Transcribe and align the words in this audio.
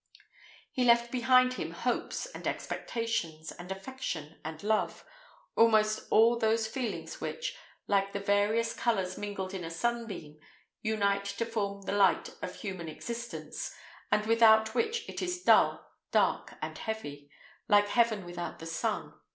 He 0.71 0.83
left 0.83 1.11
behind 1.11 1.53
him 1.53 1.69
hopes, 1.69 2.25
and 2.25 2.47
expectations, 2.47 3.51
and 3.51 3.71
affection, 3.71 4.41
and 4.43 4.63
love; 4.63 5.05
almost 5.55 6.07
all 6.09 6.39
those 6.39 6.65
feelings 6.65 7.21
which, 7.21 7.55
like 7.85 8.11
the 8.11 8.19
various 8.19 8.73
colours 8.73 9.15
mingled 9.15 9.53
in 9.53 9.63
a 9.63 9.69
sunbeam, 9.69 10.39
unite 10.81 11.25
to 11.25 11.45
form 11.45 11.83
the 11.83 11.91
light 11.91 12.33
of 12.41 12.55
human 12.55 12.89
existence, 12.89 13.75
and 14.11 14.25
without 14.25 14.73
which 14.73 15.07
it 15.07 15.21
is 15.21 15.43
dull, 15.43 15.85
dark, 16.11 16.55
and 16.63 16.79
heavy, 16.79 17.29
like 17.67 17.89
heaven 17.89 18.25
without 18.25 18.57
the 18.57 18.65
sun. 18.65 19.13